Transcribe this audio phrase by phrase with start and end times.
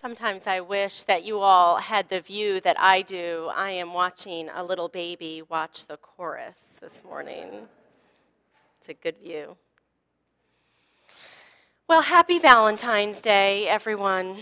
[0.00, 3.50] Sometimes I wish that you all had the view that I do.
[3.52, 7.66] I am watching a little baby watch the chorus this morning.
[8.78, 9.56] It's a good view.
[11.88, 14.36] Well, happy Valentine's Day, everyone.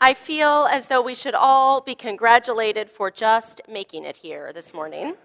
[0.00, 4.72] I feel as though we should all be congratulated for just making it here this
[4.72, 5.16] morning,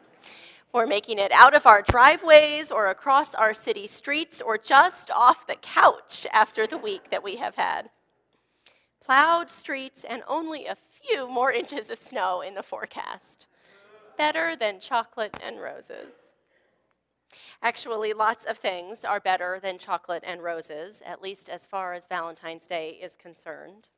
[0.73, 5.47] for making it out of our driveways or across our city streets or just off
[5.47, 7.89] the couch after the week that we have had
[9.03, 13.45] plowed streets, and only a few more inches of snow in the forecast.
[14.17, 16.13] Better than chocolate and roses.
[17.61, 22.07] Actually, lots of things are better than chocolate and roses, at least as far as
[22.07, 23.89] Valentine's Day is concerned.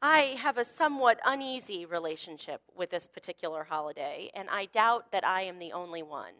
[0.00, 5.42] I have a somewhat uneasy relationship with this particular holiday, and I doubt that I
[5.42, 6.32] am the only one.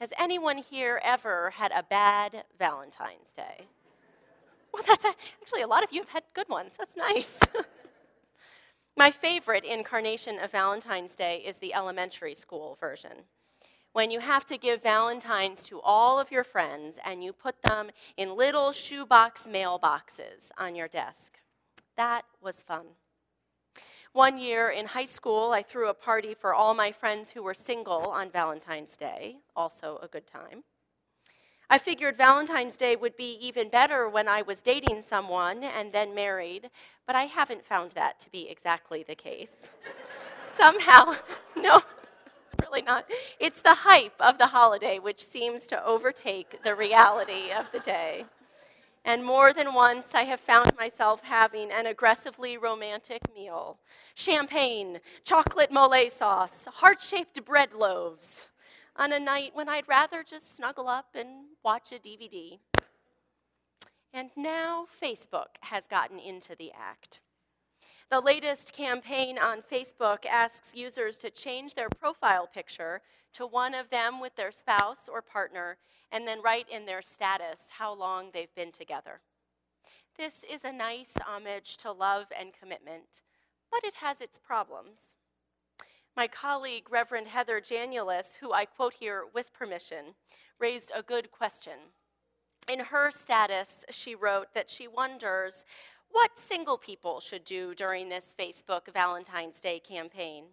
[0.00, 3.68] Has anyone here ever had a bad Valentine's Day?
[4.74, 6.72] Well, that's a, actually a lot of you have had good ones.
[6.76, 7.38] That's nice.
[8.96, 13.12] My favorite incarnation of Valentine's Day is the elementary school version.
[13.92, 17.92] When you have to give Valentines to all of your friends and you put them
[18.16, 21.34] in little shoebox mailboxes on your desk.
[21.96, 22.86] That was fun.
[24.12, 27.54] One year in high school, I threw a party for all my friends who were
[27.54, 30.64] single on Valentine's Day, also a good time.
[31.70, 36.14] I figured Valentine's Day would be even better when I was dating someone and then
[36.14, 36.70] married,
[37.06, 39.70] but I haven't found that to be exactly the case.
[40.56, 41.14] Somehow,
[41.56, 43.06] no, it's really not.
[43.40, 48.26] It's the hype of the holiday which seems to overtake the reality of the day.
[49.06, 53.78] And more than once, I have found myself having an aggressively romantic meal
[54.14, 58.46] champagne, chocolate mole sauce, heart shaped bread loaves
[58.96, 62.58] on a night when I'd rather just snuggle up and watch a DVD.
[64.12, 67.20] And now Facebook has gotten into the act.
[68.10, 73.00] The latest campaign on Facebook asks users to change their profile picture
[73.32, 75.78] to one of them with their spouse or partner
[76.12, 79.20] and then write in their status how long they've been together.
[80.16, 83.22] This is a nice homage to love and commitment,
[83.72, 85.13] but it has its problems.
[86.16, 90.14] My colleague, Reverend Heather Janulis, who I quote here with permission,
[90.60, 91.72] raised a good question.
[92.68, 95.64] In her status, she wrote that she wonders
[96.12, 100.44] what single people should do during this Facebook Valentine's Day campaign.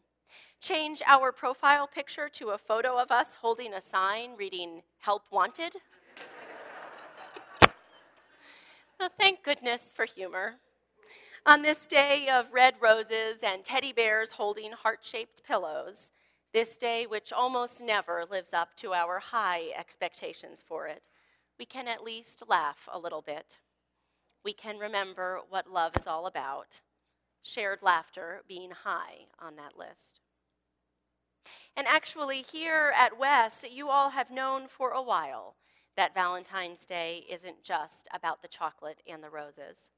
[0.60, 5.74] Change our profile picture to a photo of us holding a sign reading, Help Wanted?
[9.00, 10.56] well, thank goodness for humor.
[11.44, 16.12] On this day of red roses and teddy bears holding heart shaped pillows,
[16.54, 21.08] this day which almost never lives up to our high expectations for it,
[21.58, 23.58] we can at least laugh a little bit.
[24.46, 26.82] We can remember what love is all about,
[27.42, 30.20] shared laughter being high on that list.
[31.76, 35.56] And actually, here at Wes, you all have known for a while
[35.98, 39.90] that Valentine's Day isn't just about the chocolate and the roses.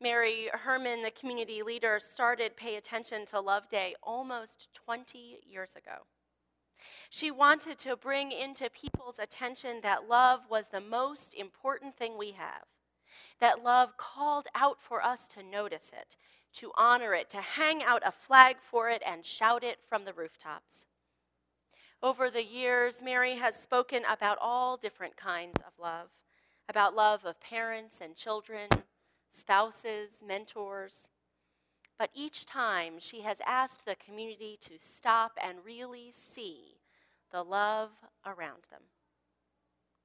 [0.00, 6.06] Mary Herman, the community leader, started Pay Attention to Love Day almost 20 years ago.
[7.10, 12.32] She wanted to bring into people's attention that love was the most important thing we
[12.32, 12.64] have,
[13.40, 16.16] that love called out for us to notice it,
[16.54, 20.12] to honor it, to hang out a flag for it, and shout it from the
[20.12, 20.86] rooftops.
[22.02, 26.08] Over the years, Mary has spoken about all different kinds of love
[26.70, 28.68] about love of parents and children,
[29.30, 31.10] spouses, mentors.
[31.98, 36.78] But each time she has asked the community to stop and really see
[37.30, 37.90] the love
[38.26, 38.82] around them.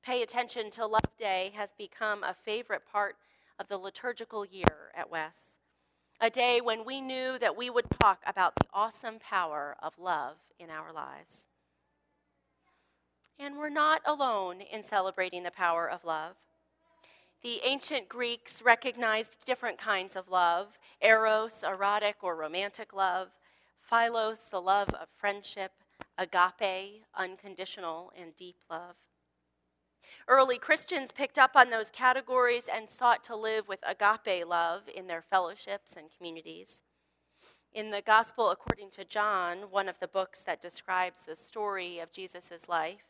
[0.04, 3.16] Pay attention to Love Day has become a favorite part
[3.60, 5.58] of the liturgical year at Wes.
[6.22, 10.36] A day when we knew that we would talk about the awesome power of love
[10.60, 11.48] in our lives.
[13.38, 16.36] And we're not alone in celebrating the power of love.
[17.46, 23.28] The ancient Greeks recognized different kinds of love eros, erotic or romantic love,
[23.80, 25.72] philos, the love of friendship,
[26.18, 28.96] agape, unconditional and deep love.
[30.28, 35.06] Early Christians picked up on those categories and sought to live with agape love in
[35.06, 36.82] their fellowships and communities.
[37.72, 42.12] In the Gospel according to John, one of the books that describes the story of
[42.12, 43.04] Jesus' life,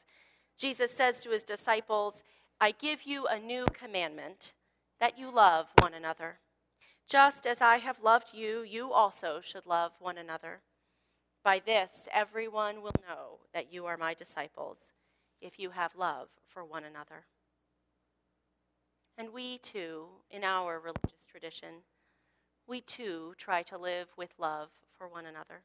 [0.58, 2.22] Jesus says to his disciples,
[2.60, 4.54] I give you a new commandment
[5.00, 6.40] that you love one another.
[7.08, 10.62] Just as I have loved you, you also should love one another.
[11.44, 14.94] By this, everyone will know that you are my disciples,
[15.42, 17.26] if you have love for one another.
[19.18, 21.84] And we, too, in our religious tradition,
[22.68, 25.62] we too try to live with love for one another.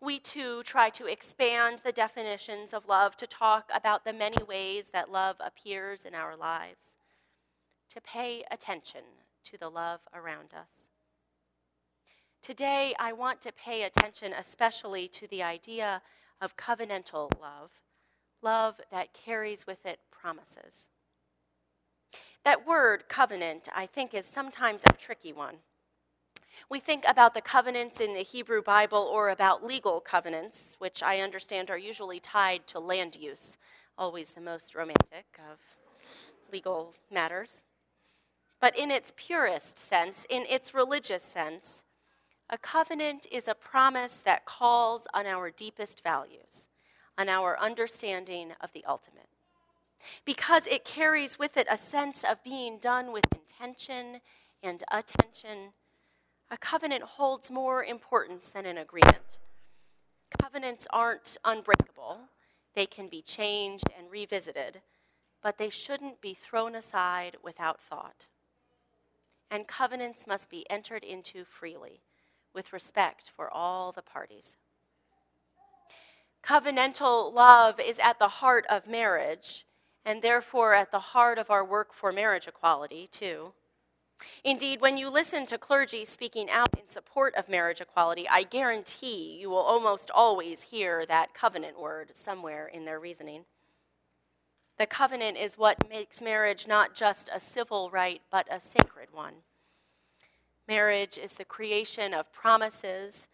[0.00, 4.90] We too try to expand the definitions of love to talk about the many ways
[4.90, 6.96] that love appears in our lives,
[7.90, 9.02] to pay attention
[9.44, 10.90] to the love around us.
[12.42, 16.02] Today, I want to pay attention especially to the idea
[16.40, 17.80] of covenantal love,
[18.40, 20.88] love that carries with it promises.
[22.44, 25.56] That word, covenant, I think is sometimes a tricky one.
[26.70, 31.20] We think about the covenants in the Hebrew Bible or about legal covenants, which I
[31.20, 33.56] understand are usually tied to land use,
[33.96, 35.58] always the most romantic of
[36.52, 37.62] legal matters.
[38.60, 41.84] But in its purest sense, in its religious sense,
[42.50, 46.66] a covenant is a promise that calls on our deepest values,
[47.16, 49.28] on our understanding of the ultimate.
[50.24, 54.20] Because it carries with it a sense of being done with intention
[54.62, 55.72] and attention
[56.50, 59.38] a covenant holds more importance than an agreement.
[60.40, 62.20] Covenants aren't unbreakable,
[62.74, 64.80] they can be changed and revisited,
[65.42, 68.26] but they shouldn't be thrown aside without thought.
[69.50, 72.00] And covenants must be entered into freely,
[72.54, 74.56] with respect for all the parties.
[76.42, 79.66] Covenantal love is at the heart of marriage,
[80.04, 83.52] and therefore at the heart of our work for marriage equality, too.
[84.44, 89.38] Indeed, when you listen to clergy speaking out in support of marriage equality, I guarantee
[89.40, 93.44] you will almost always hear that covenant word somewhere in their reasoning.
[94.78, 99.34] The covenant is what makes marriage not just a civil right, but a sacred one.
[100.68, 103.26] Marriage is the creation of promises,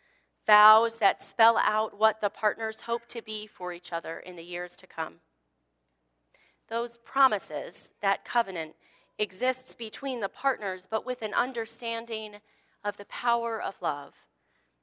[0.46, 4.44] vows that spell out what the partners hope to be for each other in the
[4.44, 5.16] years to come.
[6.68, 8.74] Those promises, that covenant,
[9.18, 12.36] exists between the partners, but with an understanding
[12.84, 14.14] of the power of love,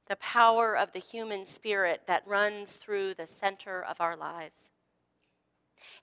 [0.08, 4.70] the power of the human spirit that runs through the center of our lives.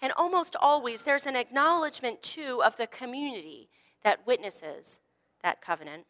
[0.01, 3.69] And almost always, there's an acknowledgement, too, of the community
[4.03, 4.99] that witnesses
[5.41, 6.05] that covenant.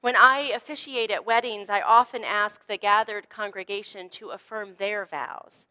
[0.00, 5.66] When I officiate at weddings, I often ask the gathered congregation to affirm their vows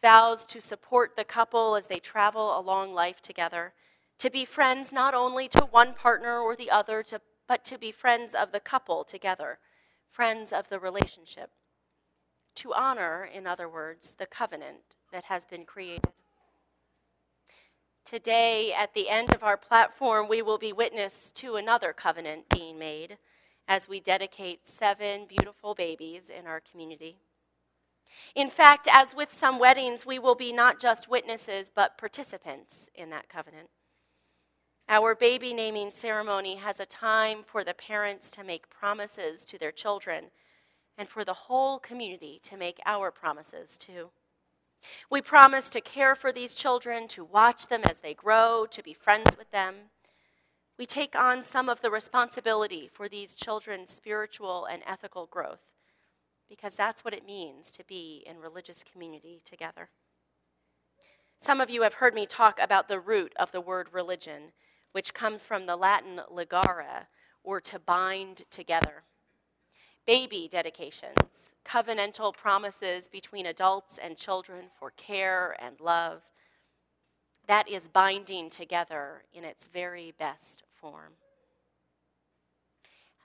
[0.00, 3.72] vows to support the couple as they travel along life together
[4.18, 7.92] to be friends not only to one partner or the other, to, but to be
[7.92, 9.58] friends of the couple together,
[10.10, 11.50] friends of the relationship.
[12.56, 16.12] To honor, in other words, the covenant that has been created.
[18.04, 22.78] Today, at the end of our platform, we will be witness to another covenant being
[22.78, 23.18] made
[23.68, 27.18] as we dedicate seven beautiful babies in our community.
[28.34, 33.10] In fact, as with some weddings, we will be not just witnesses, but participants in
[33.10, 33.68] that covenant.
[34.90, 39.70] Our baby naming ceremony has a time for the parents to make promises to their
[39.70, 40.30] children
[40.96, 44.08] and for the whole community to make our promises too.
[45.10, 48.94] We promise to care for these children, to watch them as they grow, to be
[48.94, 49.74] friends with them.
[50.78, 55.60] We take on some of the responsibility for these children's spiritual and ethical growth
[56.48, 59.90] because that's what it means to be in religious community together.
[61.38, 64.52] Some of you have heard me talk about the root of the word religion
[64.92, 67.06] which comes from the Latin ligare,
[67.42, 69.04] or to bind together.
[70.06, 76.22] Baby dedications, covenantal promises between adults and children for care and love.
[77.46, 81.14] That is binding together in its very best form.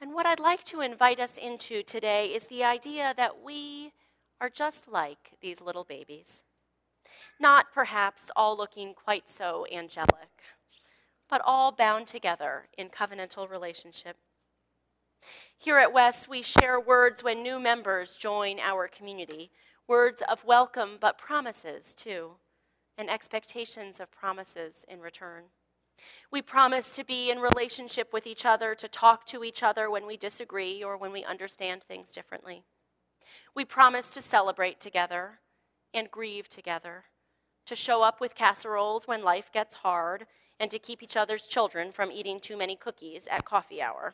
[0.01, 3.93] And what I'd like to invite us into today is the idea that we
[4.41, 6.43] are just like these little babies.
[7.39, 10.29] Not perhaps all looking quite so angelic
[11.29, 14.17] but all bound together in covenantal relationship.
[15.57, 19.51] Here at Wes, we share words when new members join our community,
[19.87, 22.31] words of welcome, but promises too,
[22.97, 25.45] and expectations of promises in return.
[26.31, 30.05] We promise to be in relationship with each other, to talk to each other when
[30.05, 32.63] we disagree or when we understand things differently.
[33.55, 35.39] We promise to celebrate together
[35.93, 37.05] and grieve together,
[37.65, 40.25] to show up with casseroles when life gets hard
[40.59, 44.13] and to keep each other's children from eating too many cookies at coffee hour.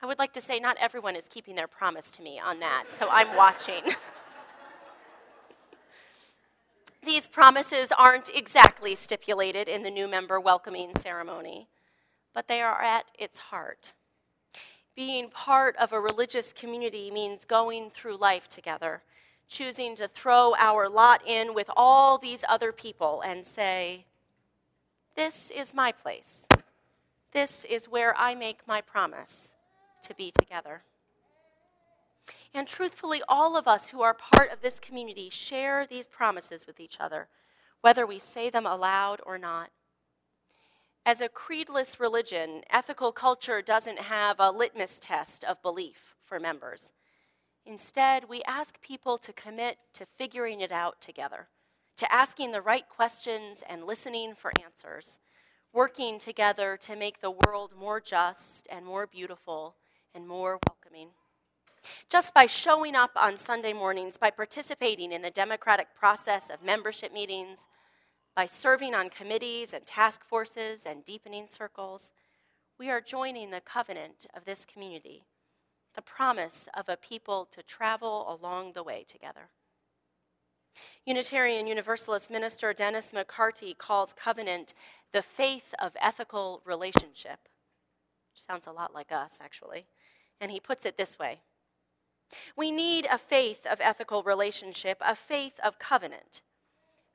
[0.00, 2.84] I would like to say not everyone is keeping their promise to me on that,
[2.90, 3.82] so I'm watching.
[7.04, 11.68] These promises aren't exactly stipulated in the new member welcoming ceremony,
[12.34, 13.92] but they are at its heart.
[14.94, 19.02] Being part of a religious community means going through life together,
[19.48, 24.04] choosing to throw our lot in with all these other people and say,
[25.16, 26.46] this is my place.
[27.32, 29.54] This is where I make my promise.
[30.02, 30.82] to be together.
[32.54, 36.80] And truthfully, all of us who are part of this community share these promises with
[36.80, 37.28] each other,
[37.80, 39.70] whether we say them aloud or not.
[41.04, 46.92] As a creedless religion, ethical culture doesn't have a litmus test of belief for members.
[47.68, 51.48] Instead, we ask people to commit to figuring it out together,
[51.98, 55.18] to asking the right questions and listening for answers,
[55.74, 59.74] working together to make the world more just and more beautiful
[60.14, 61.08] and more welcoming.
[62.08, 67.12] Just by showing up on Sunday mornings, by participating in the democratic process of membership
[67.12, 67.66] meetings,
[68.34, 72.12] by serving on committees and task forces and deepening circles,
[72.78, 75.24] we are joining the covenant of this community
[75.98, 79.50] the promise of a people to travel along the way together.
[81.04, 84.74] Unitarian Universalist minister Dennis McCarty calls covenant
[85.12, 87.40] the faith of ethical relationship.
[88.30, 89.86] Which sounds a lot like us, actually.
[90.40, 91.40] And he puts it this way
[92.56, 96.42] We need a faith of ethical relationship, a faith of covenant,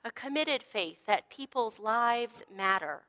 [0.04, 3.04] a committed faith that people's lives matter,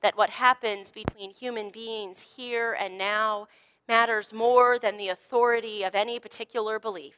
[0.00, 3.46] that what happens between human beings here and now
[3.88, 7.16] matters more than the authority of any particular belief,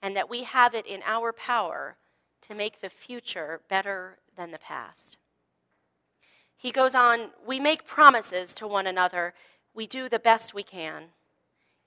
[0.00, 1.96] and that we have it in our power
[2.42, 5.16] to make the future better than the past.
[6.56, 9.34] He goes on, we make promises to one another,
[9.74, 11.04] we do the best we can.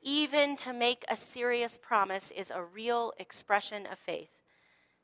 [0.01, 4.31] Even to make a serious promise is a real expression of faith,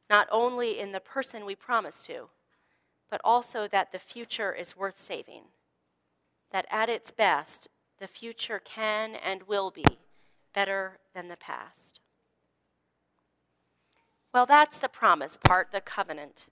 [0.10, 2.30] not only in the person we promise to,
[3.10, 5.44] but also that the future is worth saving.
[6.52, 7.68] That at its best,
[8.00, 9.86] the future can and will be
[10.54, 12.00] better than the past.
[14.34, 16.46] Well, that's the promise part, the covenant.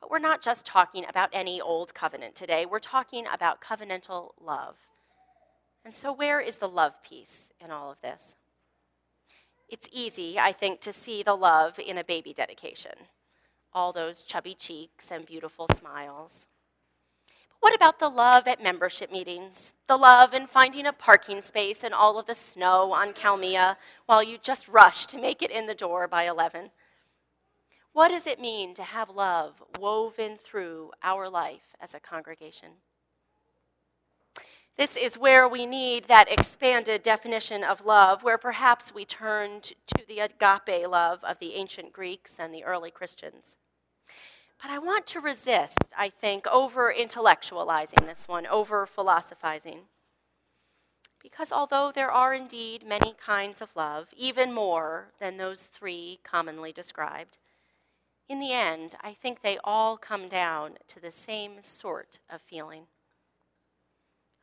[0.00, 4.76] But we're not just talking about any old covenant today, we're talking about covenantal love.
[5.84, 8.36] And so, where is the love piece in all of this?
[9.68, 12.92] It's easy, I think, to see the love in a baby dedication
[13.74, 16.46] all those chubby cheeks and beautiful smiles.
[17.62, 19.72] What about the love at membership meetings?
[19.86, 23.76] The love in finding a parking space in all of the snow on Kalmia
[24.06, 26.72] while you just rush to make it in the door by 11?
[27.92, 32.70] What does it mean to have love woven through our life as a congregation?
[34.76, 40.04] This is where we need that expanded definition of love, where perhaps we turned to
[40.08, 43.54] the agape love of the ancient Greeks and the early Christians.
[44.62, 49.80] But I want to resist, I think, over intellectualizing this one, over philosophizing.
[51.20, 56.70] Because although there are indeed many kinds of love, even more than those three commonly
[56.72, 57.38] described,
[58.28, 62.84] in the end, I think they all come down to the same sort of feeling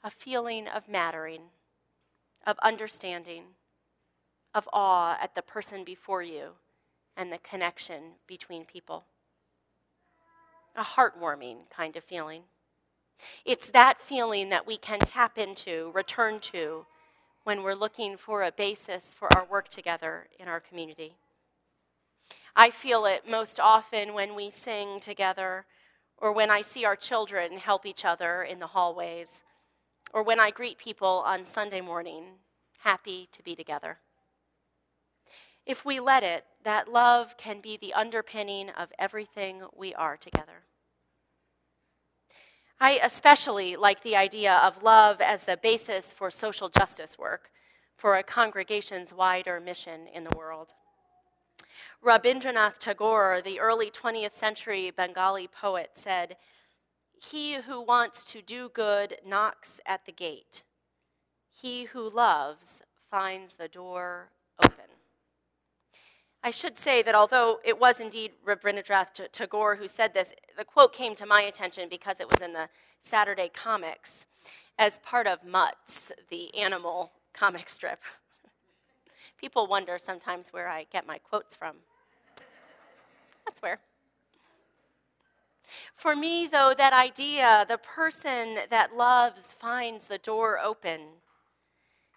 [0.02, 1.42] a feeling of mattering,
[2.48, 3.44] of understanding,
[4.54, 6.52] of awe at the person before you
[7.18, 9.04] and the connection between people
[10.76, 12.44] a heartwarming kind of feeling.
[13.46, 16.86] It's that feeling that we can tap into, return to,
[17.44, 21.16] when we're looking for a basis for our work together in our community.
[22.56, 25.66] I feel it most often when we sing together,
[26.18, 29.42] or when I see our children help each other in the hallways,
[30.14, 32.24] or when I greet people on Sunday morning,
[32.80, 34.00] happy to be together.
[35.66, 40.59] If we let it, that love can be the underpinning of everything we are together.
[42.82, 47.52] I especially like the idea of love as the basis for social justice work,
[47.98, 50.72] for a congregation's wider mission in the world.
[52.02, 56.38] Rabindranath Tagore, the early 20th century Bengali poet, said,
[57.22, 60.64] He who wants to do good knocks at the gate.
[61.52, 62.82] He who loves
[63.12, 64.30] finds the door
[64.64, 64.99] open.
[66.44, 70.94] I should say that although it was indeed Rabindranath Tagore who said this, the quote
[70.94, 72.70] came to my attention because it was in the
[73.02, 74.26] Saturday comics
[74.78, 78.00] as part of Mutts, the animal comic strip.
[79.38, 81.76] People wonder sometimes where I get my quotes from.
[83.46, 83.80] That's where.
[85.96, 91.02] For me, though, that idea, the person that loves finds the door open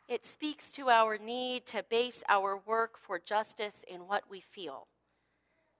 [0.08, 4.86] it speaks to our need to base our work for justice in what we feel,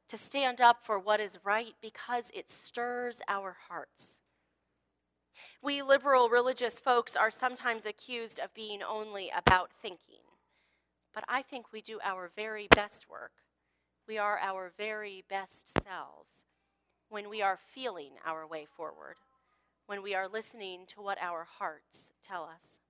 [0.09, 4.19] to stand up for what is right because it stirs our hearts.
[5.63, 10.25] We liberal religious folks are sometimes accused of being only about thinking,
[11.15, 13.33] but I think we do our very best work.
[14.07, 16.45] We are our very best selves
[17.09, 19.17] when we are feeling our way forward,
[19.87, 22.82] when we are listening to what our hearts tell us.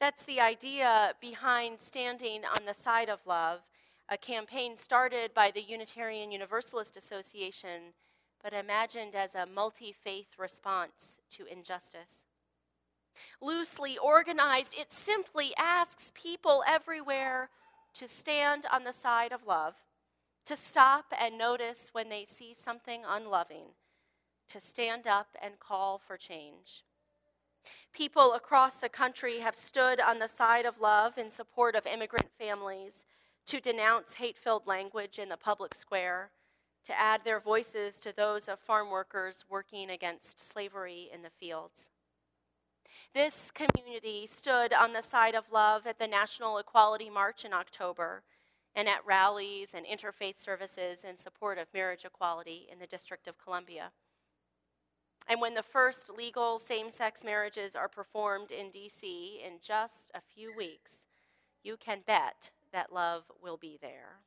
[0.00, 3.60] That's the idea behind standing on the side of love,
[4.08, 7.94] a campaign started by the Unitarian Universalist Association,
[8.42, 12.24] but imagined as a multi faith response to injustice.
[13.40, 17.50] Loosely organized, it simply asks people everywhere
[17.94, 19.74] to stand on the side of love,
[20.46, 23.74] to stop and notice when they see something unloving,
[24.48, 26.84] to stand up and call for change.
[27.92, 32.30] People across the country have stood on the side of love in support of immigrant
[32.38, 33.04] families,
[33.46, 36.30] to denounce hate filled language in the public square,
[36.84, 41.88] to add their voices to those of farm workers working against slavery in the fields.
[43.14, 48.22] This community stood on the side of love at the National Equality March in October
[48.74, 53.38] and at rallies and interfaith services in support of marriage equality in the District of
[53.38, 53.92] Columbia.
[55.28, 59.02] And when the first legal same sex marriages are performed in DC
[59.44, 61.04] in just a few weeks,
[61.62, 64.20] you can bet that love will be there.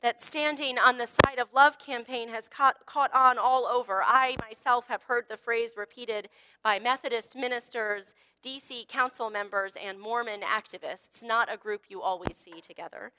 [0.00, 4.02] That standing on the side of love campaign has caught, caught on all over.
[4.02, 6.28] I myself have heard the phrase repeated
[6.62, 8.14] by Methodist ministers,
[8.44, 13.10] DC council members, and Mormon activists, not a group you always see together.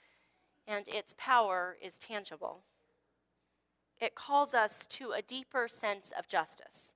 [0.65, 2.61] And its power is tangible
[3.99, 6.93] it calls us to a deeper sense of justice,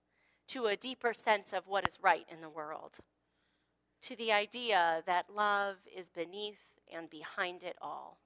[0.48, 2.98] to a deeper sense of what is right in the world,
[4.02, 8.18] to the idea that love is beneath and behind it all.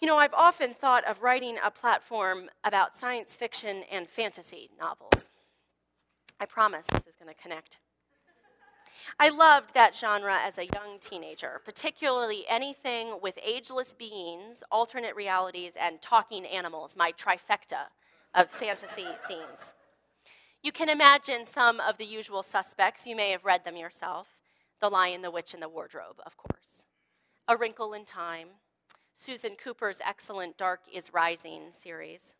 [0.00, 5.30] You know, I've often thought of writing a platform about science fiction and fantasy novels.
[6.38, 7.78] I promise this is going to connect.
[9.18, 15.74] I loved that genre as a young teenager, particularly anything with ageless beings, alternate realities,
[15.80, 17.86] and talking animals, my trifecta
[18.34, 19.72] of fantasy themes.
[20.62, 23.06] You can imagine some of the usual suspects.
[23.06, 24.28] You may have read them yourself
[24.80, 26.84] The Lion, the Witch, and the Wardrobe, of course.
[27.46, 28.48] A Wrinkle in Time,
[29.16, 32.34] Susan Cooper's excellent Dark is Rising series,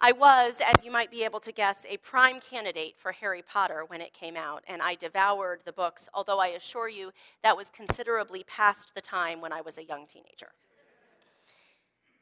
[0.00, 3.84] I was, as you might be able to guess, a prime candidate for Harry Potter
[3.86, 7.70] when it came out, and I devoured the books, although I assure you that was
[7.70, 10.52] considerably past the time when I was a young teenager.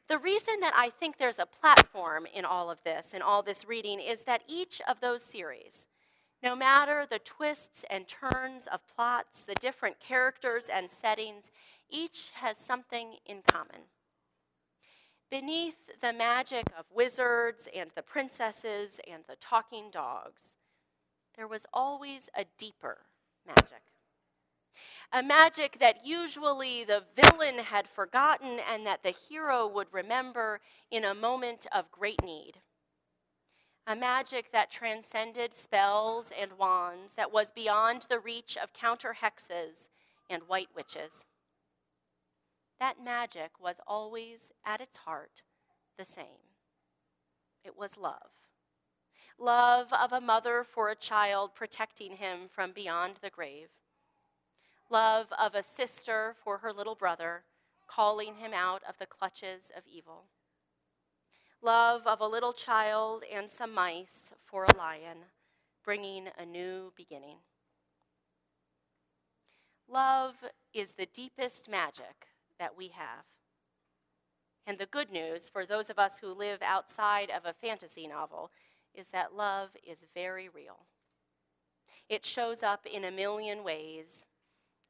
[0.07, 3.65] The reason that I think there's a platform in all of this, in all this
[3.65, 5.87] reading, is that each of those series,
[6.43, 11.51] no matter the twists and turns of plots, the different characters and settings,
[11.89, 13.83] each has something in common.
[15.29, 20.55] Beneath the magic of wizards and the princesses and the talking dogs,
[21.35, 22.99] there was always a deeper
[23.45, 23.81] magic.
[25.11, 30.59] A magic that usually the villain had forgotten and that the hero would remember
[30.89, 32.53] in a moment of great need.
[33.85, 39.87] A magic that transcended spells and wands, that was beyond the reach of counter hexes
[40.29, 41.25] and white witches
[42.83, 45.41] that magic was always at its heart
[45.97, 46.43] the same
[47.63, 48.31] it was love.
[49.39, 53.69] Love of a mother for a child protecting him from beyond the grave.
[54.89, 57.43] Love of a sister for her little brother
[57.87, 60.25] calling him out of the clutches of evil.
[61.61, 65.19] Love of a little child and some mice for a lion,
[65.85, 67.37] bringing a new beginning.
[69.87, 70.35] Love
[70.73, 72.27] is the deepest magic
[72.63, 73.25] that we have.
[74.65, 78.51] And the good news for those of us who live outside of a fantasy novel
[78.95, 80.85] is that love is very real.
[82.07, 84.25] It shows up in a million ways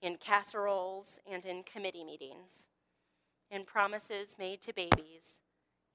[0.04, 2.68] in casseroles and in committee meetings,
[3.50, 5.42] in promises made to babies,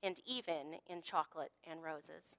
[0.03, 2.39] and even in chocolate and roses.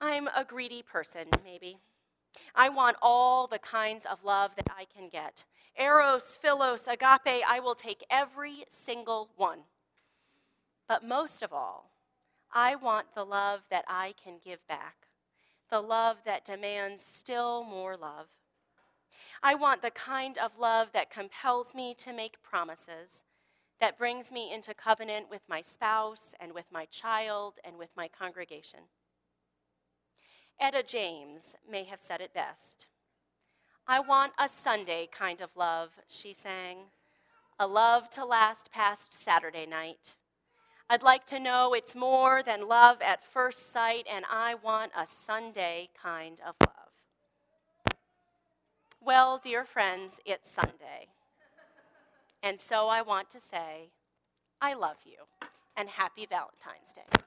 [0.00, 1.78] I'm a greedy person, maybe.
[2.54, 5.44] I want all the kinds of love that I can get
[5.78, 9.60] Eros, Philos, Agape, I will take every single one.
[10.86, 11.90] But most of all,
[12.52, 15.06] I want the love that I can give back,
[15.70, 18.26] the love that demands still more love.
[19.42, 23.22] I want the kind of love that compels me to make promises,
[23.80, 28.08] that brings me into covenant with my spouse and with my child and with my
[28.08, 28.80] congregation.
[30.60, 32.86] Etta James may have said it best.
[33.86, 36.90] I want a Sunday kind of love, she sang.
[37.58, 40.14] A love to last past Saturday night.
[40.88, 45.06] I'd like to know it's more than love at first sight, and I want a
[45.06, 47.96] Sunday kind of love.
[49.00, 51.08] Well, dear friends, it's Sunday.
[52.42, 53.90] And so I want to say,
[54.60, 57.22] I love you, and happy Valentine's Day.